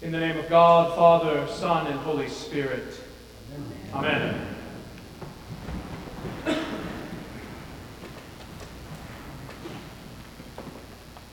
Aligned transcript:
In 0.00 0.12
the 0.12 0.20
name 0.20 0.38
of 0.38 0.48
God, 0.48 0.94
Father, 0.94 1.44
Son, 1.48 1.88
and 1.88 1.98
Holy 1.98 2.28
Spirit. 2.28 2.94
Amen. 3.92 4.46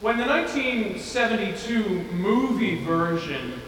When 0.02 0.18
the 0.18 0.26
1972 0.26 2.06
movie 2.12 2.84
version 2.84 3.62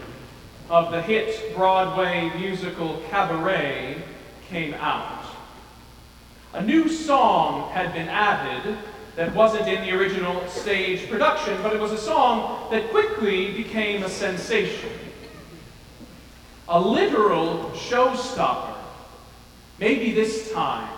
of 0.68 0.90
the 0.90 1.00
hit 1.00 1.54
Broadway 1.54 2.32
musical 2.36 3.00
Cabaret 3.08 4.02
came 4.48 4.74
out, 4.74 5.24
a 6.54 6.62
new 6.62 6.88
song 6.88 7.70
had 7.70 7.92
been 7.92 8.08
added 8.08 8.76
that 9.18 9.34
wasn't 9.34 9.66
in 9.66 9.82
the 9.82 9.90
original 9.90 10.46
stage 10.46 11.10
production, 11.10 11.60
but 11.60 11.74
it 11.74 11.80
was 11.80 11.90
a 11.90 11.98
song 11.98 12.70
that 12.70 12.88
quickly 12.90 13.50
became 13.50 14.04
a 14.04 14.08
sensation. 14.08 14.90
A 16.68 16.80
literal 16.80 17.72
showstopper, 17.74 18.76
maybe 19.80 20.12
this 20.12 20.52
time, 20.52 20.88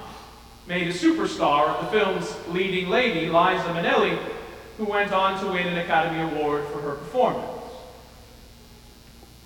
made 0.66 0.86
a 0.88 0.92
superstar 0.92 1.68
of 1.68 1.86
the 1.86 1.98
film's 1.98 2.36
leading 2.48 2.90
lady, 2.90 3.20
Liza 3.20 3.72
Minnelli, 3.72 4.18
who 4.76 4.84
went 4.84 5.12
on 5.12 5.42
to 5.42 5.52
win 5.52 5.66
an 5.66 5.78
Academy 5.78 6.20
Award 6.20 6.66
for 6.66 6.82
her 6.82 6.96
performance. 6.96 7.62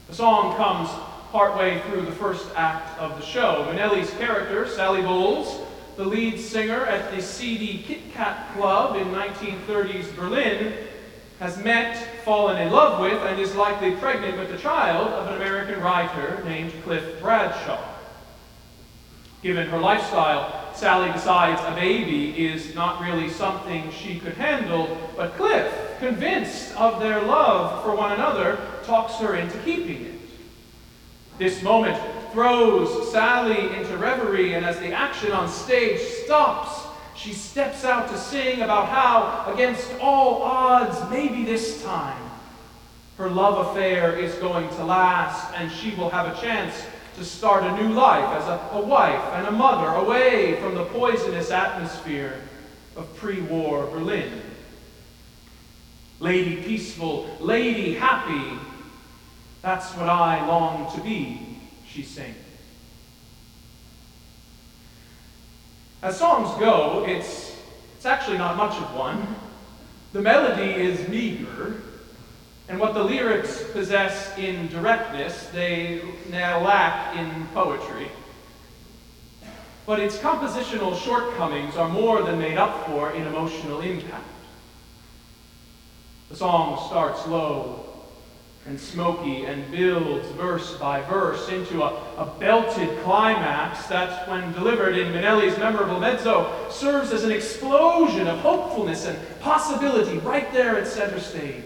The 0.08 0.16
song 0.16 0.56
comes 0.56 0.88
partway 1.30 1.80
through 1.82 2.06
the 2.06 2.12
first 2.12 2.48
act 2.56 2.98
of 2.98 3.16
the 3.20 3.24
show. 3.24 3.68
Minnelli's 3.70 4.10
character, 4.14 4.66
Sally 4.66 5.02
Bowles, 5.02 5.63
the 5.96 6.04
lead 6.04 6.38
singer 6.38 6.84
at 6.86 7.14
the 7.14 7.22
seedy 7.22 7.84
Kit 7.86 8.12
Kat 8.12 8.52
Club 8.54 8.96
in 8.96 9.08
1930s 9.08 10.14
Berlin, 10.16 10.74
has 11.40 11.56
met, 11.58 11.96
fallen 12.24 12.60
in 12.60 12.72
love 12.72 13.00
with, 13.00 13.20
and 13.22 13.40
is 13.40 13.54
likely 13.54 13.92
pregnant 13.96 14.38
with 14.38 14.50
the 14.50 14.58
child 14.58 15.08
of 15.08 15.28
an 15.28 15.34
American 15.34 15.80
writer 15.80 16.42
named 16.44 16.72
Cliff 16.84 17.20
Bradshaw. 17.20 17.82
Given 19.42 19.68
her 19.68 19.78
lifestyle, 19.78 20.72
Sally 20.74 21.12
decides 21.12 21.60
a 21.60 21.78
baby 21.78 22.46
is 22.46 22.74
not 22.74 23.00
really 23.02 23.28
something 23.28 23.92
she 23.92 24.18
could 24.18 24.34
handle, 24.34 25.12
but 25.16 25.36
Cliff, 25.36 25.72
convinced 25.98 26.74
of 26.76 27.00
their 27.00 27.20
love 27.22 27.84
for 27.84 27.94
one 27.94 28.12
another, 28.12 28.58
talks 28.84 29.16
her 29.16 29.36
into 29.36 29.58
keeping 29.58 30.06
it. 30.06 30.20
This 31.38 31.62
moment 31.62 31.96
throws 32.34 33.12
Sally 33.12 33.76
into 33.76 33.96
reverie, 33.96 34.54
and 34.54 34.66
as 34.66 34.78
the 34.80 34.92
action 34.92 35.30
on 35.30 35.48
stage 35.48 36.00
stops, 36.00 36.82
she 37.14 37.32
steps 37.32 37.84
out 37.84 38.08
to 38.10 38.18
sing 38.18 38.60
about 38.60 38.88
how, 38.88 39.50
against 39.54 39.88
all 40.00 40.42
odds, 40.42 40.98
maybe 41.10 41.44
this 41.44 41.82
time, 41.84 42.20
her 43.18 43.30
love 43.30 43.68
affair 43.68 44.18
is 44.18 44.34
going 44.34 44.68
to 44.70 44.84
last, 44.84 45.54
and 45.54 45.70
she 45.70 45.94
will 45.94 46.10
have 46.10 46.36
a 46.36 46.40
chance 46.40 46.84
to 47.16 47.24
start 47.24 47.62
a 47.62 47.80
new 47.80 47.94
life 47.94 48.42
as 48.42 48.48
a, 48.48 48.60
a 48.72 48.80
wife 48.80 49.22
and 49.34 49.46
a 49.46 49.52
mother 49.52 49.86
away 50.04 50.60
from 50.60 50.74
the 50.74 50.84
poisonous 50.86 51.52
atmosphere 51.52 52.42
of 52.96 53.16
pre 53.16 53.40
war 53.42 53.86
Berlin. 53.86 54.42
Lady 56.18 56.56
peaceful, 56.64 57.30
lady 57.38 57.94
happy, 57.94 58.58
that's 59.62 59.92
what 59.92 60.08
I 60.08 60.44
long 60.48 60.92
to 60.96 61.00
be 61.00 61.53
she 61.94 62.02
sings. 62.02 62.34
As 66.02 66.18
songs 66.18 66.58
go, 66.58 67.04
it's, 67.06 67.56
it's 67.96 68.04
actually 68.04 68.36
not 68.36 68.56
much 68.56 68.74
of 68.76 68.94
one. 68.94 69.36
The 70.12 70.20
melody 70.20 70.72
is 70.72 71.08
meager, 71.08 71.82
and 72.68 72.80
what 72.80 72.94
the 72.94 73.02
lyrics 73.02 73.62
possess 73.72 74.36
in 74.36 74.66
directness, 74.68 75.46
they 75.52 76.02
now 76.30 76.60
lack 76.60 77.16
in 77.16 77.46
poetry. 77.54 78.10
But 79.86 80.00
its 80.00 80.16
compositional 80.18 81.00
shortcomings 81.00 81.76
are 81.76 81.88
more 81.88 82.22
than 82.22 82.40
made 82.40 82.58
up 82.58 82.86
for 82.86 83.12
in 83.12 83.26
emotional 83.26 83.80
impact. 83.82 84.24
The 86.28 86.36
song 86.36 86.88
starts 86.88 87.26
low 87.28 87.93
and 88.66 88.80
smoky 88.80 89.44
and 89.44 89.70
builds 89.70 90.26
verse 90.30 90.76
by 90.78 91.02
verse 91.02 91.50
into 91.50 91.82
a, 91.82 91.88
a 92.16 92.34
belted 92.38 92.88
climax 93.02 93.86
that, 93.86 94.26
when 94.28 94.52
delivered 94.52 94.96
in 94.96 95.12
Minnelli's 95.12 95.58
memorable 95.58 96.00
mezzo, 96.00 96.68
serves 96.70 97.12
as 97.12 97.24
an 97.24 97.30
explosion 97.30 98.26
of 98.26 98.38
hopefulness 98.38 99.04
and 99.04 99.18
possibility 99.40 100.18
right 100.18 100.50
there 100.52 100.78
at 100.78 100.86
center 100.86 101.20
stage. 101.20 101.62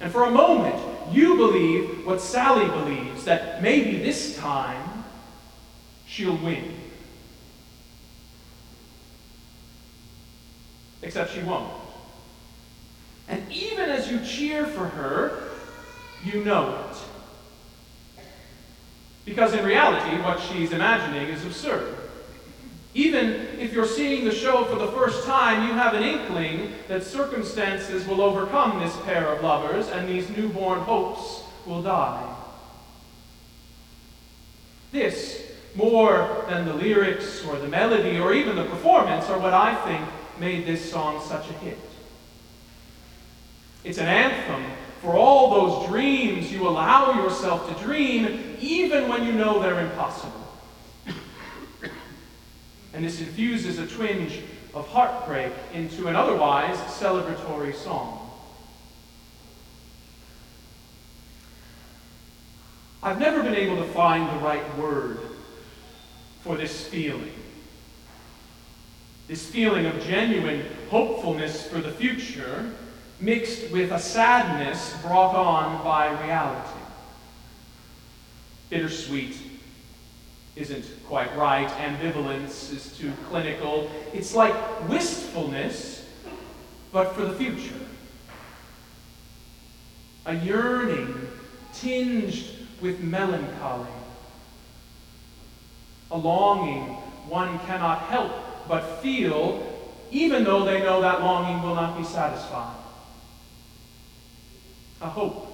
And 0.00 0.10
for 0.10 0.24
a 0.24 0.30
moment, 0.30 0.74
you 1.12 1.36
believe 1.36 2.04
what 2.04 2.20
Sally 2.20 2.66
believes 2.66 3.24
that 3.24 3.62
maybe 3.62 3.98
this 3.98 4.36
time 4.36 5.04
she'll 6.06 6.36
win. 6.38 6.74
Except 11.02 11.32
she 11.32 11.42
won't. 11.42 11.72
And 13.28 13.50
even 13.50 13.90
as 13.90 14.10
you 14.10 14.20
cheer 14.24 14.66
for 14.66 14.86
her, 14.86 15.53
you 16.24 16.44
know 16.44 16.88
it. 16.90 16.96
Because 19.24 19.54
in 19.54 19.64
reality, 19.64 20.20
what 20.22 20.40
she's 20.40 20.72
imagining 20.72 21.28
is 21.28 21.44
absurd. 21.44 21.96
Even 22.94 23.32
if 23.58 23.72
you're 23.72 23.86
seeing 23.86 24.24
the 24.24 24.34
show 24.34 24.64
for 24.64 24.76
the 24.76 24.86
first 24.92 25.26
time, 25.26 25.66
you 25.66 25.74
have 25.74 25.94
an 25.94 26.02
inkling 26.02 26.72
that 26.86 27.02
circumstances 27.02 28.06
will 28.06 28.20
overcome 28.20 28.80
this 28.80 28.96
pair 29.04 29.26
of 29.28 29.42
lovers 29.42 29.88
and 29.88 30.08
these 30.08 30.28
newborn 30.30 30.78
hopes 30.80 31.42
will 31.66 31.82
die. 31.82 32.36
This, 34.92 35.42
more 35.74 36.44
than 36.48 36.66
the 36.66 36.74
lyrics 36.74 37.44
or 37.46 37.56
the 37.56 37.66
melody 37.66 38.18
or 38.18 38.32
even 38.32 38.54
the 38.54 38.64
performance, 38.64 39.26
are 39.26 39.40
what 39.40 39.54
I 39.54 39.74
think 39.86 40.08
made 40.38 40.64
this 40.66 40.88
song 40.88 41.20
such 41.26 41.48
a 41.50 41.52
hit. 41.54 41.78
It's 43.82 43.98
an 43.98 44.06
anthem 44.06 44.70
allow 46.68 47.22
yourself 47.22 47.68
to 47.68 47.84
dream, 47.84 48.56
even 48.60 49.08
when 49.08 49.24
you 49.24 49.32
know 49.32 49.60
they're 49.60 49.80
impossible. 49.80 50.46
and 52.92 53.04
this 53.04 53.20
infuses 53.20 53.78
a 53.78 53.86
twinge 53.86 54.40
of 54.74 54.88
heartbreak 54.88 55.52
into 55.72 56.08
an 56.08 56.16
otherwise 56.16 56.76
celebratory 56.76 57.74
song. 57.74 58.20
I've 63.02 63.20
never 63.20 63.42
been 63.42 63.54
able 63.54 63.76
to 63.76 63.84
find 63.92 64.28
the 64.28 64.44
right 64.44 64.78
word 64.78 65.18
for 66.42 66.56
this 66.56 66.86
feeling. 66.86 67.32
This 69.28 69.46
feeling 69.46 69.86
of 69.86 70.02
genuine 70.04 70.64
hopefulness 70.88 71.66
for 71.66 71.80
the 71.80 71.90
future 71.90 72.72
mixed 73.20 73.70
with 73.70 73.92
a 73.92 73.98
sadness 73.98 74.94
brought 75.02 75.34
on 75.34 75.82
by 75.84 76.08
reality. 76.24 76.80
Bittersweet 78.70 79.36
isn't 80.56 80.84
quite 81.06 81.34
right. 81.36 81.68
Ambivalence 81.68 82.72
is 82.72 82.96
too 82.96 83.12
clinical. 83.28 83.90
It's 84.12 84.34
like 84.34 84.54
wistfulness, 84.88 86.08
but 86.92 87.14
for 87.14 87.24
the 87.24 87.34
future. 87.34 87.74
A 90.26 90.34
yearning 90.34 91.28
tinged 91.74 92.44
with 92.80 93.00
melancholy. 93.00 93.88
A 96.10 96.16
longing 96.16 96.94
one 97.28 97.58
cannot 97.60 98.00
help 98.02 98.32
but 98.68 99.02
feel, 99.02 99.70
even 100.10 100.44
though 100.44 100.64
they 100.64 100.80
know 100.80 101.00
that 101.00 101.20
longing 101.20 101.62
will 101.62 101.74
not 101.74 101.98
be 101.98 102.04
satisfied 102.04 102.83
a 105.04 105.08
hope 105.08 105.50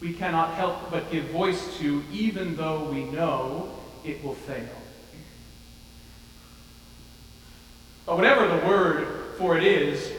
we 0.00 0.12
cannot 0.12 0.54
help 0.54 0.90
but 0.90 1.10
give 1.10 1.24
voice 1.26 1.78
to, 1.78 2.02
even 2.12 2.56
though 2.56 2.84
we 2.84 3.04
know 3.04 3.70
it 4.04 4.22
will 4.22 4.34
fail. 4.34 4.68
But 8.06 8.16
whatever 8.16 8.46
the 8.48 8.66
word 8.66 9.34
for 9.38 9.56
it 9.56 9.64
is, 9.64 10.12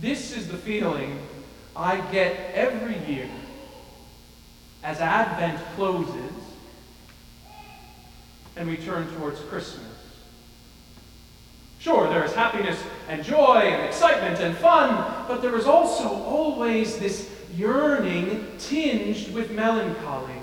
this 0.00 0.36
is 0.36 0.48
the 0.48 0.56
feeling 0.56 1.18
I 1.76 1.98
get 2.12 2.52
every 2.54 2.98
year 3.12 3.28
as 4.82 5.00
Advent 5.00 5.58
closes 5.76 6.32
and 8.56 8.68
we 8.68 8.76
turn 8.76 9.06
towards 9.16 9.40
Christmas. 9.40 9.91
Sure, 11.82 12.08
there 12.08 12.22
is 12.22 12.32
happiness 12.32 12.80
and 13.08 13.24
joy 13.24 13.56
and 13.56 13.82
excitement 13.82 14.38
and 14.38 14.56
fun, 14.56 15.26
but 15.26 15.42
there 15.42 15.56
is 15.56 15.66
also 15.66 16.08
always 16.08 16.96
this 17.00 17.28
yearning 17.56 18.46
tinged 18.60 19.34
with 19.34 19.50
melancholy. 19.50 20.36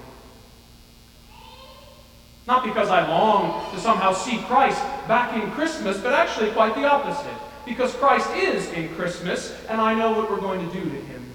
Not 2.45 2.65
because 2.65 2.89
I 2.89 3.07
long 3.07 3.74
to 3.74 3.80
somehow 3.80 4.12
see 4.12 4.39
Christ 4.39 4.81
back 5.07 5.41
in 5.41 5.50
Christmas, 5.51 5.97
but 5.97 6.12
actually 6.12 6.51
quite 6.51 6.75
the 6.75 6.83
opposite. 6.83 7.31
Because 7.65 7.94
Christ 7.94 8.30
is 8.36 8.69
in 8.74 8.94
Christmas, 8.95 9.56
and 9.69 9.80
I 9.80 9.94
know 9.94 10.12
what 10.12 10.30
we're 10.30 10.41
going 10.41 10.68
to 10.68 10.74
do 10.74 10.83
to 10.83 10.95
him. 10.97 11.31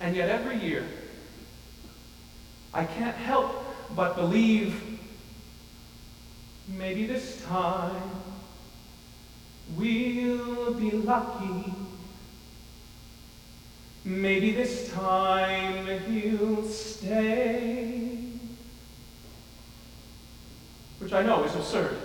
And 0.00 0.14
yet 0.14 0.28
every 0.28 0.58
year, 0.58 0.86
I 2.72 2.84
can't 2.84 3.16
help 3.16 3.64
but 3.96 4.14
believe 4.14 4.91
maybe 6.76 7.06
this 7.06 7.42
time 7.44 8.10
we'll 9.76 10.74
be 10.74 10.90
lucky. 10.90 11.72
Maybe 14.04 14.52
this 14.52 14.90
time 14.92 15.86
he'll 16.00 16.64
stay. 16.64 18.18
Which 20.98 21.12
I 21.12 21.22
know 21.22 21.44
is 21.44 21.54
absurd. 21.54 21.96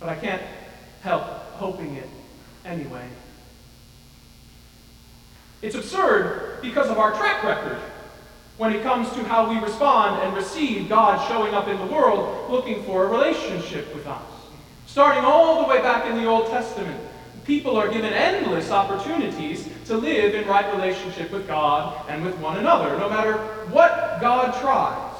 But 0.00 0.08
I 0.08 0.16
can't 0.16 0.42
help 1.02 1.24
hoping 1.54 1.96
it 1.96 2.08
anyway. 2.64 3.08
It's 5.62 5.74
absurd 5.74 6.60
because 6.60 6.90
of 6.90 6.98
our 6.98 7.12
track 7.12 7.42
record 7.42 7.80
when 8.56 8.72
it 8.72 8.82
comes 8.82 9.10
to 9.10 9.24
how 9.24 9.50
we 9.50 9.58
respond 9.58 10.22
and 10.22 10.34
receive 10.34 10.88
God 10.88 11.26
showing 11.28 11.54
up 11.54 11.66
in 11.66 11.76
the 11.78 11.86
world 11.86 12.50
looking 12.50 12.82
for 12.84 13.04
a 13.04 13.08
relationship 13.08 13.92
with 13.94 14.06
us. 14.06 14.22
Starting 14.86 15.24
all 15.24 15.62
the 15.62 15.68
way 15.68 15.82
back 15.82 16.06
in 16.06 16.16
the 16.16 16.26
Old 16.26 16.46
Testament, 16.46 17.00
people 17.44 17.76
are 17.76 17.88
given 17.88 18.12
endless 18.12 18.70
opportunities 18.70 19.68
to 19.86 19.96
live 19.96 20.34
in 20.34 20.46
right 20.46 20.72
relationship 20.74 21.32
with 21.32 21.48
God 21.48 22.08
and 22.08 22.24
with 22.24 22.36
one 22.38 22.58
another, 22.58 22.96
no 22.98 23.10
matter 23.10 23.34
what 23.70 24.18
God 24.20 24.54
tries. 24.60 25.12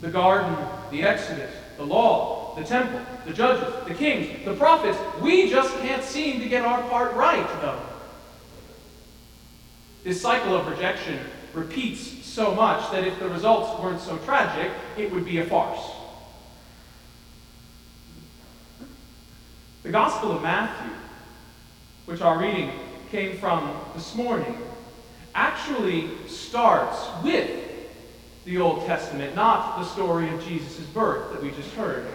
The 0.00 0.10
garden, 0.10 0.56
the 0.90 1.02
Exodus, 1.02 1.54
the 1.76 1.84
law, 1.84 2.56
the 2.56 2.64
temple, 2.64 3.00
the 3.26 3.32
judges, 3.32 3.72
the 3.86 3.94
kings, 3.94 4.44
the 4.44 4.54
prophets, 4.54 4.98
we 5.20 5.48
just 5.48 5.72
can't 5.78 6.02
seem 6.02 6.40
to 6.40 6.48
get 6.48 6.64
our 6.64 6.82
part 6.88 7.14
right, 7.14 7.46
though. 7.60 7.80
This 10.02 10.20
cycle 10.20 10.56
of 10.56 10.66
rejection 10.66 11.18
repeats 11.54 12.00
so 12.24 12.54
much 12.54 12.90
that 12.92 13.04
if 13.04 13.18
the 13.18 13.28
results 13.28 13.80
weren't 13.82 14.00
so 14.00 14.16
tragic, 14.18 14.70
it 14.96 15.10
would 15.12 15.24
be 15.24 15.38
a 15.38 15.44
farce. 15.44 15.80
The 19.82 19.90
Gospel 19.90 20.32
of 20.32 20.42
Matthew, 20.42 20.92
which 22.06 22.20
our 22.20 22.38
reading 22.38 22.70
came 23.10 23.38
from 23.38 23.74
this 23.94 24.14
morning, 24.14 24.58
actually 25.34 26.08
starts 26.26 27.06
with 27.22 27.50
the 28.44 28.58
Old 28.58 28.86
Testament, 28.86 29.34
not 29.34 29.78
the 29.78 29.84
story 29.84 30.28
of 30.28 30.44
Jesus' 30.44 30.86
birth 30.86 31.32
that 31.32 31.42
we 31.42 31.50
just 31.52 31.72
heard. 31.74 32.06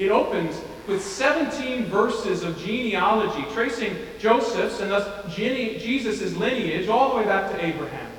It 0.00 0.10
opens 0.10 0.58
with 0.88 1.04
17 1.04 1.84
verses 1.84 2.42
of 2.42 2.58
genealogy, 2.58 3.44
tracing 3.52 3.94
Joseph's 4.18 4.80
and 4.80 4.90
thus 4.90 5.36
Jesus' 5.36 6.34
lineage 6.36 6.88
all 6.88 7.10
the 7.10 7.16
way 7.16 7.24
back 7.24 7.50
to 7.52 7.62
Abraham. 7.62 8.10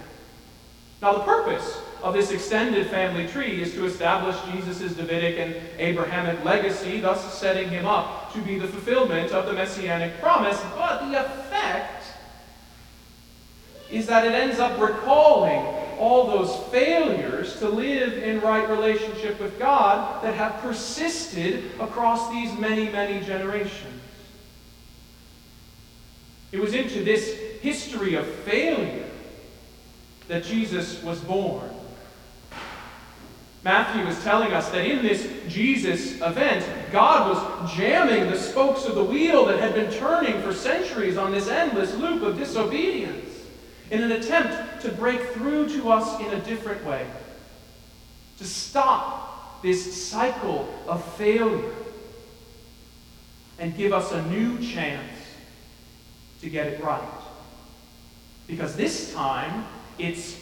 Now, 1.02 1.14
the 1.14 1.24
purpose 1.24 1.82
of 2.04 2.14
this 2.14 2.30
extended 2.30 2.86
family 2.88 3.28
tree 3.28 3.64
is 3.64 3.74
to 3.74 3.86
establish 3.86 4.36
Jesus' 4.54 4.94
Davidic 4.94 5.40
and 5.40 5.56
Abrahamic 5.80 6.46
legacy, 6.46 7.00
thus 7.00 7.34
setting 7.40 7.70
him 7.70 7.88
up 7.88 8.32
to 8.34 8.42
be 8.44 8.60
the 8.60 8.68
fulfillment 8.68 9.32
of 9.32 9.48
the 9.48 9.54
messianic 9.54 10.22
promise. 10.22 10.62
But 10.76 11.10
the 11.10 11.20
effect 11.20 12.04
is 13.90 14.06
that 14.06 14.24
it 14.24 14.34
ends 14.34 14.60
up 14.60 14.80
recalling 14.80 15.66
all 16.02 16.26
those 16.26 16.56
failures 16.72 17.60
to 17.60 17.70
live 17.70 18.24
in 18.24 18.42
right 18.42 18.68
relationship 18.68 19.40
with 19.40 19.60
God 19.60 20.24
that 20.24 20.34
have 20.34 20.60
persisted 20.62 21.64
across 21.80 22.32
these 22.32 22.58
many, 22.58 22.90
many 22.90 23.24
generations. 23.24 24.02
It 26.52 26.60
was 26.60 26.74
into 26.74 27.04
this 27.04 27.36
history 27.62 28.16
of 28.16 28.26
failure 28.26 29.08
that 30.28 30.44
Jesus 30.44 31.04
was 31.04 31.20
born. 31.20 31.70
Matthew 33.64 34.04
is 34.08 34.22
telling 34.24 34.54
us 34.54 34.70
that 34.70 34.84
in 34.84 35.04
this 35.04 35.32
Jesus 35.48 36.20
event, 36.20 36.66
God 36.92 37.30
was 37.30 37.76
jamming 37.76 38.32
the 38.32 38.40
spokes 38.40 38.86
of 38.86 38.96
the 38.96 39.04
wheel 39.04 39.46
that 39.46 39.60
had 39.60 39.76
been 39.76 39.94
turning 39.94 40.42
for 40.42 40.52
centuries 40.52 41.16
on 41.16 41.32
this 41.32 41.48
endless 41.48 41.94
loop 41.94 42.24
of 42.24 42.40
disobedience 42.40 43.30
in 43.92 44.02
an 44.02 44.14
attempt 44.14 44.61
to 44.82 44.92
break 44.92 45.22
through 45.30 45.70
to 45.70 45.92
us 45.92 46.20
in 46.20 46.34
a 46.34 46.40
different 46.42 46.84
way, 46.86 47.06
to 48.38 48.46
stop 48.46 49.62
this 49.62 50.10
cycle 50.10 50.68
of 50.88 51.04
failure 51.16 51.74
and 53.60 53.76
give 53.78 53.94
us 53.94 54.12
a 54.12 54.22
new 54.28 54.58
chance 54.60 55.12
to 56.42 56.50
get 56.50 56.68
it 56.68 56.84
right. 56.84 57.02
Because 58.48 58.76
this 58.76 59.14
time, 59.14 59.66
it's 60.00 60.38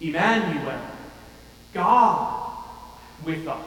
Emmanuel, 0.00 0.80
God 1.74 2.64
with 3.24 3.46
us. 3.48 3.66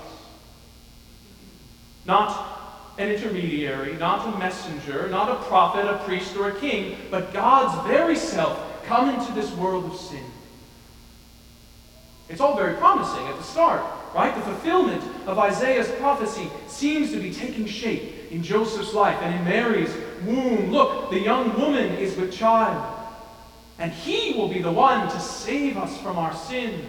Not 2.05 2.93
an 2.97 3.11
intermediary, 3.11 3.93
not 3.97 4.33
a 4.33 4.37
messenger, 4.37 5.09
not 5.09 5.29
a 5.29 5.43
prophet, 5.43 5.85
a 5.85 5.97
priest, 6.05 6.35
or 6.37 6.49
a 6.49 6.59
king, 6.59 6.97
but 7.11 7.33
God's 7.33 7.87
very 7.87 8.15
self 8.15 8.72
come 8.85 9.09
into 9.09 9.31
this 9.33 9.51
world 9.53 9.85
of 9.85 9.95
sin. 9.95 10.23
It's 12.29 12.41
all 12.41 12.55
very 12.55 12.75
promising 12.75 13.27
at 13.27 13.35
the 13.37 13.43
start, 13.43 13.83
right? 14.15 14.33
The 14.33 14.41
fulfillment 14.41 15.03
of 15.27 15.37
Isaiah's 15.37 15.91
prophecy 15.99 16.49
seems 16.67 17.11
to 17.11 17.21
be 17.21 17.33
taking 17.33 17.65
shape 17.65 18.31
in 18.31 18.41
Joseph's 18.41 18.93
life 18.93 19.19
and 19.21 19.35
in 19.35 19.43
Mary's 19.43 19.93
womb. 20.25 20.71
Look, 20.71 21.11
the 21.11 21.19
young 21.19 21.59
woman 21.59 21.93
is 21.95 22.15
with 22.15 22.33
child, 22.33 22.83
and 23.77 23.91
he 23.91 24.33
will 24.33 24.47
be 24.47 24.61
the 24.61 24.71
one 24.71 25.09
to 25.09 25.19
save 25.19 25.77
us 25.77 25.97
from 25.99 26.17
our 26.17 26.33
sins. 26.33 26.85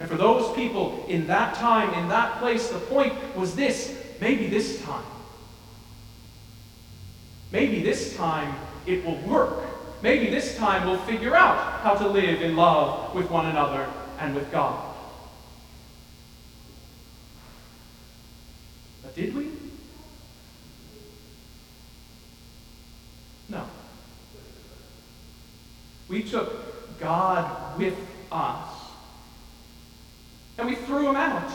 And 0.00 0.08
for 0.08 0.16
those 0.16 0.54
people 0.54 1.04
in 1.08 1.26
that 1.28 1.54
time, 1.54 1.92
in 1.94 2.08
that 2.08 2.38
place, 2.38 2.68
the 2.68 2.78
point 2.78 3.14
was 3.36 3.54
this 3.54 3.96
maybe 4.20 4.48
this 4.48 4.82
time. 4.82 5.04
Maybe 7.50 7.82
this 7.82 8.16
time 8.16 8.54
it 8.86 9.04
will 9.04 9.16
work. 9.18 9.64
Maybe 10.00 10.30
this 10.30 10.56
time 10.56 10.86
we'll 10.86 10.98
figure 10.98 11.34
out 11.34 11.80
how 11.80 11.94
to 11.94 12.06
live 12.06 12.40
in 12.40 12.54
love 12.54 13.14
with 13.14 13.28
one 13.30 13.46
another 13.46 13.88
and 14.20 14.34
with 14.34 14.50
God. 14.52 14.94
But 19.02 19.14
did 19.16 19.34
we? 19.34 19.48
No. 23.48 23.64
We 26.08 26.22
took 26.22 27.00
God 27.00 27.76
with 27.76 27.96
us 28.30 28.68
and 30.58 30.68
we 30.68 30.76
threw 30.76 31.08
him 31.08 31.16
out. 31.16 31.50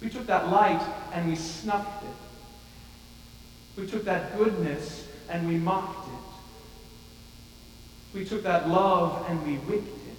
We 0.00 0.08
took 0.08 0.26
that 0.26 0.48
light 0.48 0.82
and 1.12 1.28
we 1.28 1.36
snuffed 1.36 2.04
it. 2.04 3.80
We 3.80 3.86
took 3.86 4.04
that 4.04 4.36
goodness 4.38 5.08
and 5.30 5.48
we 5.48 5.56
mocked 5.56 6.08
it. 6.08 6.14
We 8.18 8.24
took 8.24 8.42
that 8.42 8.68
love 8.68 9.24
and 9.28 9.46
we 9.46 9.54
whipped 9.56 9.86
it. 9.86 10.16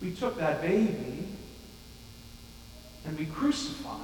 We 0.00 0.12
took 0.12 0.38
that 0.38 0.62
baby 0.62 1.28
and 3.06 3.18
we 3.18 3.26
crucified 3.26 4.00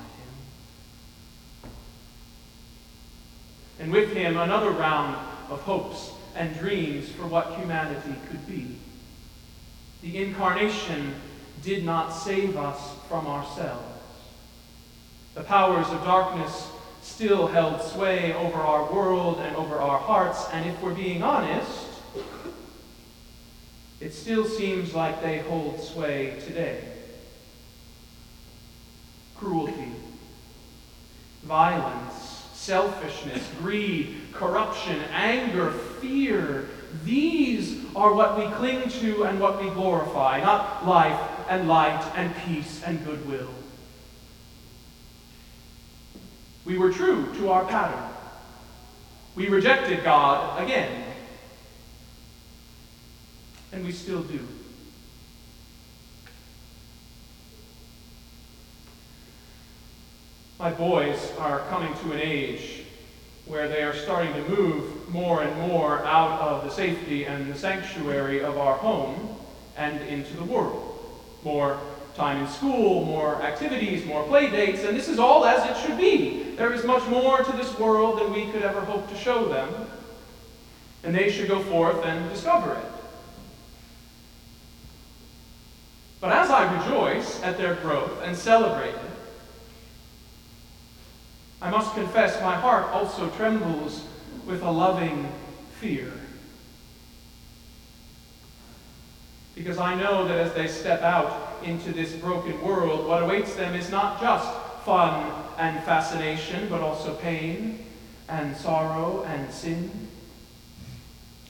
him. 1.63 1.71
And 3.81 3.93
with 3.93 4.13
him, 4.13 4.37
another 4.37 4.71
round 4.71 5.17
of 5.51 5.63
hopes 5.63 6.11
and 6.35 6.57
dreams 6.59 7.09
for 7.09 7.27
what 7.27 7.55
humanity 7.55 8.15
could 8.29 8.47
be. 8.47 8.77
The 10.03 10.23
incarnation 10.23 11.15
did 11.63 11.85
not 11.85 12.11
save 12.11 12.59
us 12.59 12.79
from 13.09 13.27
ourselves. 13.27 13.83
The 15.35 15.43
powers 15.43 15.89
of 15.89 16.05
darkness 16.05 16.69
still 17.17 17.47
held 17.47 17.81
sway 17.81 18.35
over 18.35 18.59
our 18.59 18.93
world 18.93 19.39
and 19.39 19.57
over 19.57 19.77
our 19.77 19.99
hearts, 19.99 20.45
and 20.53 20.69
if 20.69 20.83
we're 20.83 20.93
being 20.93 21.23
honest, 21.23 21.89
it 24.03 24.13
still 24.13 24.45
seems 24.45 24.93
like 24.93 25.23
they 25.23 25.39
hold 25.39 25.81
sway 25.81 26.39
today. 26.45 26.85
Cruelty, 29.35 29.93
violence, 31.45 32.45
selfishness, 32.53 33.49
greed, 33.61 34.19
corruption, 34.35 35.01
anger, 35.11 35.71
fear, 36.03 36.69
these 37.03 37.83
are 37.97 38.13
what 38.13 38.37
we 38.37 38.45
cling 38.57 38.91
to 38.91 39.25
and 39.25 39.41
what 39.41 39.59
we 39.65 39.71
glorify, 39.71 40.43
not 40.43 40.87
life 40.87 41.19
and 41.49 41.67
light 41.67 42.13
and 42.15 42.35
peace 42.45 42.83
and 42.85 43.03
goodwill. 43.07 43.49
We 46.67 46.77
were 46.77 46.93
true 46.93 47.33
to 47.37 47.51
our 47.51 47.65
pattern. 47.65 48.03
We 49.37 49.47
rejected 49.47 50.03
God 50.03 50.61
again. 50.61 51.05
And 53.73 53.85
we 53.85 53.93
still 53.93 54.23
do. 54.23 54.41
My 60.59 60.73
boys 60.73 61.33
are 61.39 61.61
coming 61.69 61.95
to 61.99 62.13
an 62.13 62.21
age 62.21 62.83
where 63.45 63.69
they 63.69 63.83
are 63.83 63.95
starting 63.95 64.33
to 64.33 64.49
move 64.49 65.09
more 65.09 65.43
and 65.43 65.57
more 65.69 66.05
out 66.05 66.41
of 66.41 66.65
the 66.65 66.71
safety 66.71 67.27
and 67.27 67.53
the 67.53 67.57
sanctuary 67.57 68.43
of 68.43 68.59
our 68.59 68.77
home 68.77 69.37
and 69.77 70.01
into 70.09 70.37
the 70.37 70.45
world. 70.45 70.99
More 71.45 71.79
time 72.17 72.43
in 72.43 72.49
school, 72.49 73.05
more 73.05 73.43
activities, 73.43 74.05
more 74.07 74.25
play 74.25 74.51
dates, 74.51 74.83
and 74.85 74.97
this 74.97 75.09
is 75.09 75.19
all 75.19 75.45
as 75.45 75.69
it 75.71 75.87
should 75.87 75.99
be. 75.99 76.43
There 76.57 76.73
is 76.73 76.85
much 76.85 77.07
more 77.09 77.45
to 77.45 77.53
this 77.53 77.79
world 77.79 78.19
than 78.19 78.33
we 78.33 78.51
could 78.51 78.63
ever 78.63 78.81
hope 78.81 79.09
to 79.11 79.17
show 79.17 79.47
them, 79.47 79.69
and 81.05 81.15
they 81.15 81.31
should 81.31 81.49
go 81.49 81.63
forth 81.63 82.05
and 82.05 82.29
discover 82.31 82.75
it. 82.75 82.93
But 86.21 86.33
as 86.33 86.51
I 86.51 86.83
rejoice 86.83 87.43
at 87.43 87.59
their 87.59 87.75
growth 87.75 88.23
and 88.23 88.35
celebrate 88.35 88.95
it, 88.95 89.01
I 91.61 91.71
must 91.71 91.95
confess 91.95 92.41
my 92.41 92.57
heart 92.57 92.87
also 92.93 93.29
trembles 93.31 94.05
with 94.47 94.63
a 94.63 94.71
loving 94.71 95.31
fear. 95.81 96.13
Because 99.55 99.79
I 99.79 99.95
know 99.95 100.27
that 100.29 100.39
as 100.39 100.53
they 100.55 100.69
step 100.69 101.03
out 101.03 101.46
into 101.63 101.93
this 101.93 102.13
broken 102.13 102.61
world, 102.63 103.07
what 103.07 103.23
awaits 103.23 103.55
them 103.55 103.75
is 103.75 103.91
not 103.91 104.21
just 104.21 104.49
fun 104.85 105.33
and 105.59 105.83
fascination, 105.85 106.69
but 106.69 106.81
also 106.81 107.15
pain 107.15 107.85
and 108.29 108.57
sorrow 108.57 109.25
and 109.25 109.53
sin. 109.53 110.09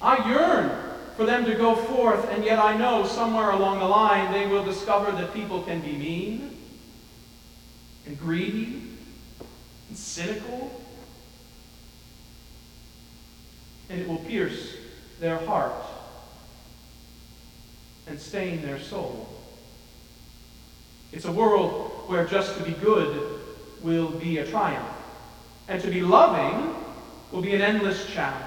I 0.00 0.28
yearn 0.28 0.70
for 1.16 1.24
them 1.24 1.44
to 1.46 1.54
go 1.54 1.74
forth, 1.74 2.30
and 2.30 2.44
yet 2.44 2.58
I 2.58 2.76
know 2.76 3.06
somewhere 3.06 3.50
along 3.50 3.78
the 3.78 3.86
line 3.86 4.32
they 4.32 4.46
will 4.46 4.64
discover 4.64 5.10
that 5.12 5.32
people 5.32 5.62
can 5.62 5.80
be 5.80 5.92
mean 5.92 6.58
and 8.06 8.18
greedy 8.18 8.82
and 9.88 9.96
cynical, 9.96 10.80
and 13.88 14.00
it 14.00 14.08
will 14.08 14.18
pierce 14.18 14.74
their 15.20 15.38
heart 15.38 15.72
and 18.06 18.20
stain 18.20 18.62
their 18.62 18.78
soul. 18.78 19.28
It's 21.16 21.24
a 21.24 21.32
world 21.32 22.04
where 22.08 22.26
just 22.26 22.58
to 22.58 22.62
be 22.62 22.72
good 22.72 23.40
will 23.80 24.10
be 24.10 24.36
a 24.36 24.46
triumph, 24.46 24.86
and 25.66 25.80
to 25.80 25.90
be 25.90 26.02
loving 26.02 26.74
will 27.32 27.40
be 27.40 27.54
an 27.54 27.62
endless 27.62 28.06
challenge. 28.12 28.44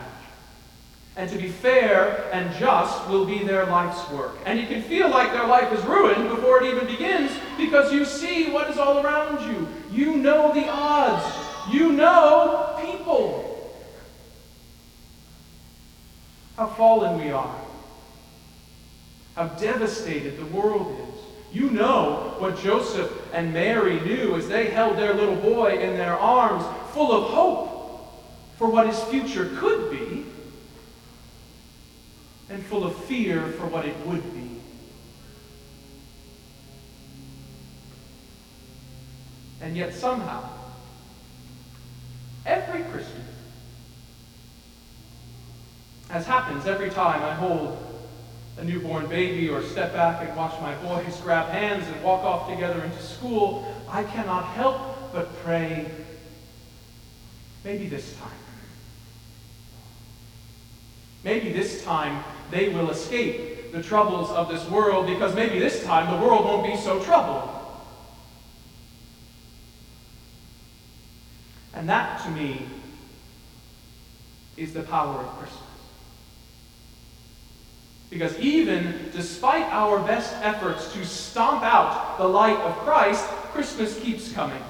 And 1.16 1.28
to 1.32 1.38
be 1.40 1.50
fair 1.50 2.30
and 2.32 2.56
just 2.60 3.10
will 3.10 3.26
be 3.26 3.44
their 3.44 3.66
life's 3.66 4.08
work. 4.12 4.38
And 4.46 4.60
you 4.60 4.68
can 4.68 4.84
feel 4.84 5.10
like 5.10 5.32
their 5.32 5.48
life 5.48 5.74
is 5.74 5.84
ruined 5.86 6.30
before 6.30 6.64
it 6.64 6.68
even 6.68 6.86
begins 6.86 7.32
because 7.58 7.92
you 7.92 8.06
see 8.06 8.52
what 8.52 8.70
is 8.70 8.78
all 8.78 9.04
around 9.04 9.52
you. 9.52 9.68
You 9.92 10.18
know 10.18 10.54
the 10.54 10.70
odds. 10.70 11.26
You 11.74 11.92
know 11.92 12.78
people. 12.80 13.74
How 16.56 16.68
fallen 16.68 17.20
we 17.20 17.32
are 17.32 17.60
how 19.40 19.48
devastated 19.48 20.38
the 20.38 20.46
world 20.48 20.94
is. 21.00 21.09
You 21.52 21.72
know 21.72 22.36
what 22.38 22.60
Joseph 22.60 23.12
and 23.34 23.52
Mary 23.52 24.00
knew 24.02 24.36
as 24.36 24.48
they 24.48 24.70
held 24.70 24.98
their 24.98 25.14
little 25.14 25.36
boy 25.36 25.80
in 25.80 25.98
their 25.98 26.18
arms, 26.18 26.64
full 26.94 27.12
of 27.12 27.32
hope 27.32 27.70
for 28.58 28.70
what 28.70 28.86
his 28.86 29.00
future 29.06 29.50
could 29.58 29.90
be, 29.90 30.26
and 32.50 32.64
full 32.66 32.84
of 32.84 32.96
fear 33.06 33.48
for 33.54 33.66
what 33.68 33.86
it 33.86 33.96
would 34.06 34.34
be. 34.34 34.50
And 39.62 39.76
yet, 39.76 39.94
somehow, 39.94 40.48
every 42.46 42.84
Christmas, 42.84 43.28
as 46.10 46.26
happens 46.26 46.66
every 46.66 46.90
time 46.90 47.24
I 47.24 47.34
hold 47.34 47.89
a 48.60 48.64
newborn 48.66 49.08
baby 49.08 49.48
or 49.48 49.64
step 49.64 49.94
back 49.94 50.28
and 50.28 50.36
watch 50.36 50.60
my 50.62 50.76
boys 50.76 51.18
grab 51.22 51.48
hands 51.50 51.88
and 51.88 52.04
walk 52.04 52.24
off 52.24 52.50
together 52.50 52.84
into 52.84 53.02
school, 53.02 53.74
I 53.88 54.04
cannot 54.04 54.44
help 54.48 55.14
but 55.14 55.34
pray, 55.44 55.90
maybe 57.64 57.88
this 57.88 58.18
time. 58.18 58.32
Maybe 61.24 61.54
this 61.54 61.84
time 61.84 62.24
they 62.52 62.70
will 62.70 62.90
escape 62.90 63.72
the 63.72 63.82
troubles 63.82 64.30
of 64.32 64.50
this 64.50 64.68
world 64.70 65.08
because 65.08 65.34
maybe 65.36 65.58
this 65.58 65.84
time 65.86 66.20
the 66.20 66.26
world 66.26 66.44
won't 66.44 66.66
be 66.66 66.76
so 66.76 67.02
troubled. 67.04 67.50
And 71.74 71.88
that, 71.88 72.22
to 72.24 72.32
me, 72.32 72.66
is 74.58 74.74
the 74.74 74.84
power 74.84 75.22
of 75.22 75.28
Christmas. 75.38 75.69
Because 78.10 78.38
even 78.40 79.10
despite 79.14 79.66
our 79.66 80.00
best 80.00 80.34
efforts 80.42 80.92
to 80.94 81.06
stomp 81.06 81.64
out 81.64 82.18
the 82.18 82.28
light 82.28 82.58
of 82.58 82.76
Christ, 82.80 83.24
Christmas 83.54 84.00
keeps 84.00 84.32
coming. 84.32 84.62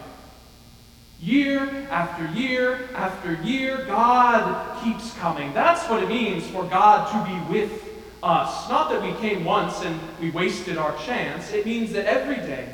Year 1.22 1.88
after 1.90 2.26
year 2.38 2.90
after 2.96 3.34
year, 3.44 3.86
God 3.86 4.84
keeps 4.84 5.14
coming. 5.18 5.54
That's 5.54 5.90
what 5.90 6.04
it 6.04 6.10
means 6.10 6.48
for 6.48 6.66
God 6.66 7.12
to 7.12 7.32
be 7.32 7.60
with 7.60 7.86
us. 8.22 8.70
Not 8.70 8.90
that 8.90 9.02
we 9.02 9.14
came 9.20 9.46
once 9.46 9.84
and 9.84 10.00
we 10.20 10.32
wasted 10.32 10.78
our 10.78 10.98
chance. 10.98 11.52
It 11.52 11.66
means 11.66 11.94
that 11.94 12.06
every 12.06 12.38
day, 12.38 12.74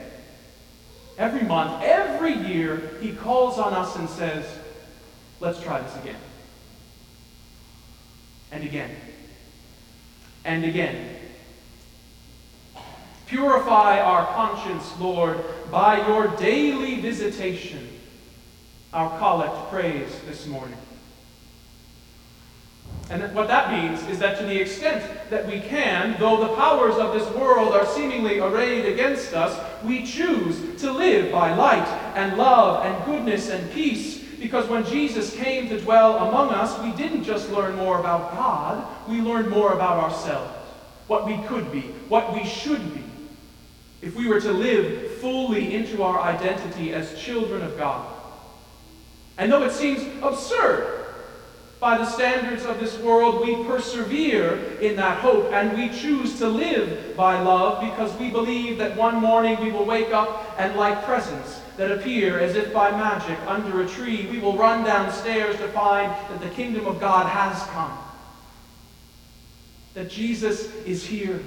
every 1.17 1.43
month, 1.43 1.83
every 1.83 2.33
year, 2.33 2.97
He 3.01 3.13
calls 3.13 3.59
on 3.59 3.73
us 3.73 3.95
and 3.95 4.09
says, 4.09 4.45
Let's 5.39 5.61
try 5.61 5.81
this 5.81 5.95
again. 5.97 6.15
And 8.51 8.63
again 8.63 8.95
and 10.45 10.63
again. 10.63 11.17
Purify 13.27 13.99
our 13.99 14.25
conscience, 14.27 14.93
Lord, 14.99 15.43
by 15.71 16.07
your 16.07 16.27
daily 16.37 17.01
visitation. 17.01 17.89
Our 18.93 19.17
collect 19.17 19.71
prays 19.71 20.07
this 20.27 20.45
morning. 20.45 20.77
And 23.09 23.35
what 23.35 23.47
that 23.47 23.71
means 23.71 24.07
is 24.07 24.19
that 24.19 24.37
to 24.39 24.45
the 24.45 24.59
extent 24.59 25.29
that 25.29 25.45
we 25.47 25.59
can, 25.59 26.15
though 26.19 26.37
the 26.37 26.55
powers 26.55 26.95
of 26.95 27.13
this 27.13 27.29
world 27.35 27.73
are 27.73 27.85
seemingly 27.85 28.39
arrayed 28.39 28.85
against 28.85 29.33
us, 29.33 29.59
we 29.83 30.05
choose 30.05 30.79
to 30.81 30.91
live 30.91 31.31
by 31.31 31.53
light 31.53 31.87
and 32.15 32.37
love 32.37 32.85
and 32.85 33.05
goodness 33.05 33.49
and 33.49 33.71
peace 33.71 34.24
because 34.45 34.69
when 34.69 34.85
Jesus 34.85 35.35
came 35.35 35.67
to 35.69 35.81
dwell 35.81 36.29
among 36.29 36.49
us, 36.49 36.79
we 36.83 36.91
didn't 36.91 37.23
just 37.23 37.49
learn 37.49 37.75
more 37.75 37.99
about 37.99 38.31
God, 38.33 39.09
we 39.09 39.19
learned 39.19 39.49
more 39.49 39.73
about 39.73 39.97
ourselves, 39.97 40.53
what 41.07 41.25
we 41.25 41.35
could 41.47 41.71
be, 41.71 41.81
what 42.09 42.31
we 42.31 42.45
should 42.45 42.93
be, 42.93 43.01
if 44.03 44.15
we 44.15 44.27
were 44.27 44.39
to 44.39 44.51
live 44.51 45.13
fully 45.13 45.73
into 45.73 46.03
our 46.03 46.19
identity 46.19 46.93
as 46.93 47.19
children 47.19 47.63
of 47.63 47.75
God. 47.75 48.05
And 49.39 49.51
though 49.51 49.63
it 49.63 49.71
seems 49.71 50.05
absurd 50.21 51.04
by 51.85 51.99
the 51.99 52.05
standards 52.05 52.65
of 52.65 52.79
this 52.79 52.97
world, 52.97 53.45
we 53.45 53.63
persevere 53.63 54.55
in 54.81 54.95
that 54.95 55.19
hope 55.19 55.53
and 55.53 55.77
we 55.77 55.87
choose 55.89 56.39
to 56.39 56.47
live 56.47 57.15
by 57.15 57.39
love 57.39 57.79
because 57.79 58.11
we 58.17 58.27
believe 58.31 58.79
that 58.79 58.97
one 58.97 59.13
morning 59.17 59.55
we 59.61 59.71
will 59.71 59.85
wake 59.85 60.11
up 60.11 60.55
and, 60.57 60.75
like 60.75 61.05
presents, 61.05 61.61
that 61.77 61.91
appear 61.91 62.39
as 62.39 62.55
if 62.55 62.73
by 62.73 62.89
magic 62.89 63.37
under 63.45 63.83
a 63.83 63.87
tree, 63.87 64.27
we 64.31 64.39
will 64.39 64.57
run 64.57 64.83
downstairs 64.83 65.55
to 65.57 65.67
find 65.67 66.11
that 66.31 66.41
the 66.41 66.49
kingdom 66.55 66.87
of 66.87 66.99
God 66.99 67.27
has 67.27 67.61
come. 67.67 67.95
That 69.93 70.09
Jesus 70.09 70.73
is 70.85 71.05
here. 71.05 71.39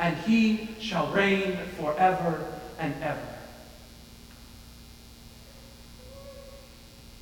And 0.00 0.16
he 0.16 0.68
shall 0.80 1.06
reign 1.12 1.56
forever 1.78 2.44
and 2.80 2.92
ever. 3.04 3.28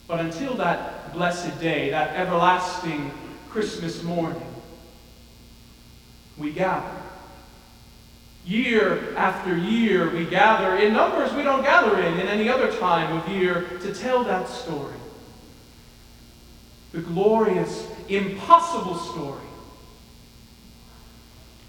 But 0.06 0.20
until 0.20 0.54
blessed 1.12 1.60
day, 1.60 1.90
that 1.90 2.16
everlasting 2.16 3.10
Christmas 3.50 4.02
morning, 4.02 4.54
we 6.36 6.52
gather 6.52 6.98
Year 8.48 9.14
after 9.14 9.58
year, 9.58 10.08
we 10.08 10.24
gather 10.24 10.78
in 10.78 10.94
numbers 10.94 11.34
we 11.34 11.42
don't 11.42 11.62
gather 11.62 12.00
in 12.00 12.18
in 12.18 12.28
any 12.28 12.48
other 12.48 12.72
time 12.78 13.14
of 13.14 13.28
year 13.28 13.66
to 13.82 13.94
tell 13.94 14.24
that 14.24 14.48
story. 14.48 14.94
The 16.92 17.00
glorious, 17.00 17.86
impossible 18.08 18.94
story. 18.94 19.44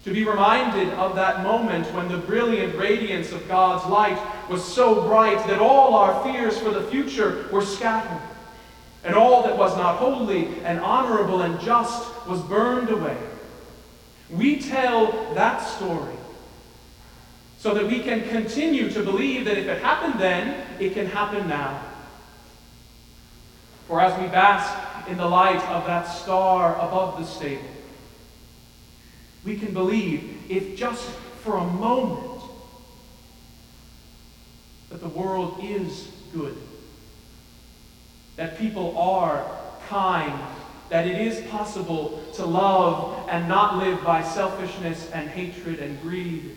To 0.05 0.13
be 0.13 0.24
reminded 0.24 0.93
of 0.93 1.15
that 1.15 1.43
moment 1.43 1.93
when 1.93 2.08
the 2.08 2.17
brilliant 2.17 2.74
radiance 2.77 3.34
of 3.34 3.46
God's 3.50 3.86
light 3.89 4.17
was 4.50 4.63
so 4.63 5.01
bright 5.05 5.46
that 5.48 5.60
all 5.60 5.96
our 5.96 6.24
fears 6.24 6.58
for 6.58 6.69
the 6.69 6.84
future 6.84 7.50
were 7.51 7.65
scattered, 7.65 8.22
and 9.03 9.15
all 9.15 9.44
that 9.44 9.58
was 9.58 9.75
not 9.77 9.98
holy 9.98 10.48
and 10.63 10.79
honorable 10.79 11.41
and 11.41 11.60
just 11.60 12.27
was 12.27 12.41
burned 12.41 12.89
away. 12.89 13.18
We 14.29 14.60
tell 14.62 15.34
that 15.34 15.60
story 15.60 16.15
so 17.58 17.74
that 17.74 17.88
we 17.88 18.00
can 18.00 18.27
continue 18.29 18.89
to 18.91 19.03
believe 19.03 19.46
that 19.46 19.58
if 19.58 19.68
it 19.68 19.82
happened 19.82 20.20
then, 20.20 20.65
it 20.79 20.94
can 20.94 21.08
happen 21.08 21.48
now. 21.48 21.84
For 23.88 24.00
as 24.00 24.20
we 24.22 24.27
bask 24.27 25.10
in 25.10 25.18
the 25.18 25.25
light 25.25 25.62
of 25.70 25.86
that 25.88 26.03
star 26.03 26.75
above 26.75 27.20
the 27.20 27.25
stable, 27.25 27.63
we 29.44 29.58
can 29.58 29.74
believe, 29.74 30.44
if 30.50 30.75
just 30.75 31.03
for 31.41 31.58
a 31.58 31.65
moment, 31.65 32.41
that 34.89 35.01
the 35.01 35.10
world 35.10 35.60
is 35.62 36.10
good, 36.34 36.56
that 38.39 38.58
people 38.58 38.98
are 38.98 39.46
kind, 39.89 40.31
that 40.88 41.05
it 41.05 41.19
is 41.19 41.46
possible 41.48 42.24
to 42.34 42.46
love 42.46 43.27
and 43.29 43.50
not 43.50 43.75
live 43.84 44.01
by 44.01 44.24
selfishness 44.24 45.12
and 45.12 45.29
hatred 45.29 45.79
and 45.79 46.01
greed. 46.01 46.55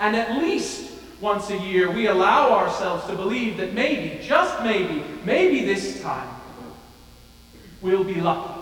And 0.00 0.16
at 0.16 0.38
least 0.38 0.90
once 1.20 1.50
a 1.50 1.58
year, 1.58 1.90
we 1.90 2.06
allow 2.06 2.52
ourselves 2.52 3.04
to 3.08 3.14
believe 3.14 3.58
that 3.58 3.74
maybe, 3.74 4.24
just 4.24 4.62
maybe, 4.62 5.04
maybe 5.26 5.66
this 5.66 6.00
time, 6.00 6.30
we'll 7.82 8.04
be 8.04 8.22
lucky. 8.22 8.58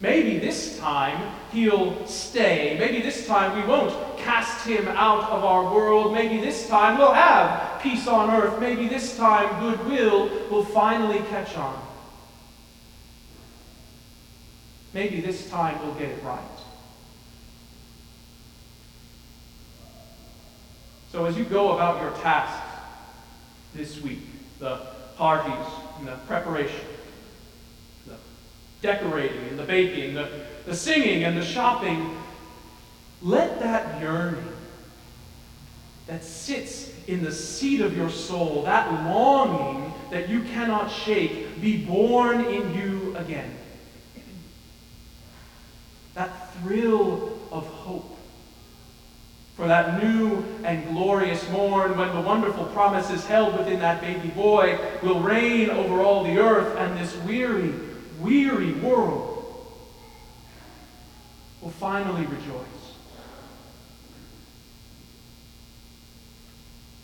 Maybe 0.00 0.40
this 0.40 0.76
time 0.80 1.36
he'll 1.52 2.04
stay. 2.04 2.76
Maybe 2.80 3.00
this 3.00 3.28
time 3.28 3.54
we 3.54 3.64
won't 3.64 4.18
cast 4.18 4.66
him 4.66 4.88
out 4.88 5.30
of 5.30 5.44
our 5.44 5.72
world. 5.72 6.12
Maybe 6.12 6.40
this 6.40 6.68
time 6.68 6.98
we'll 6.98 7.12
have 7.12 7.71
peace 7.82 8.06
on 8.06 8.30
earth. 8.30 8.60
Maybe 8.60 8.88
this 8.88 9.16
time 9.16 9.60
goodwill 9.60 10.28
will 10.50 10.64
finally 10.64 11.18
catch 11.30 11.56
on. 11.56 11.80
Maybe 14.94 15.20
this 15.20 15.48
time 15.50 15.80
we'll 15.84 15.94
get 15.94 16.10
it 16.10 16.22
right. 16.22 16.40
So 21.10 21.26
as 21.26 21.36
you 21.36 21.44
go 21.44 21.72
about 21.72 22.00
your 22.00 22.12
tasks 22.22 22.66
this 23.74 24.00
week, 24.00 24.20
the 24.58 24.80
parties 25.16 25.66
and 25.98 26.08
the 26.08 26.16
preparation, 26.26 26.86
the 28.06 28.16
decorating 28.80 29.48
and 29.48 29.58
the 29.58 29.64
baking, 29.64 30.14
the, 30.14 30.28
the 30.64 30.74
singing 30.74 31.24
and 31.24 31.36
the 31.36 31.44
shopping, 31.44 32.16
let 33.20 33.60
that 33.60 34.00
yearning 34.00 34.42
that 36.12 36.22
sits 36.22 36.92
in 37.06 37.24
the 37.24 37.32
seat 37.32 37.80
of 37.80 37.96
your 37.96 38.10
soul, 38.10 38.64
that 38.64 38.92
longing 39.06 39.94
that 40.10 40.28
you 40.28 40.42
cannot 40.42 40.88
shake, 40.90 41.58
be 41.62 41.82
born 41.86 42.44
in 42.44 42.74
you 42.74 43.16
again 43.16 43.56
that 46.14 46.52
thrill 46.56 47.38
of 47.50 47.66
hope 47.66 48.18
for 49.56 49.66
that 49.66 50.04
new 50.04 50.44
and 50.64 50.86
glorious 50.88 51.48
morn 51.48 51.96
when 51.96 52.14
the 52.14 52.20
wonderful 52.20 52.66
promises 52.66 53.24
held 53.24 53.56
within 53.56 53.78
that 53.78 54.02
baby 54.02 54.28
boy 54.28 54.78
will 55.02 55.20
reign 55.20 55.70
over 55.70 56.02
all 56.02 56.24
the 56.24 56.38
earth 56.38 56.76
and 56.76 56.98
this 56.98 57.16
weary, 57.22 57.72
weary 58.20 58.72
world 58.74 59.30
will 61.62 61.70
finally 61.70 62.26
rejoice. 62.26 62.91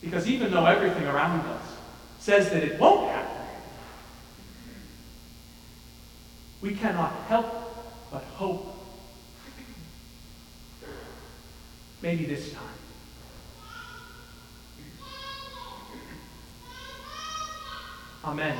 Because 0.00 0.28
even 0.28 0.50
though 0.50 0.66
everything 0.66 1.06
around 1.06 1.40
us 1.40 1.62
says 2.18 2.50
that 2.50 2.62
it 2.62 2.78
won't 2.78 3.10
happen, 3.10 3.46
we 6.60 6.74
cannot 6.74 7.12
help 7.28 7.46
but 8.10 8.22
hope 8.22 8.78
Maybe 12.00 12.26
this 12.26 12.52
time. 12.52 12.62
Amen. 18.24 18.56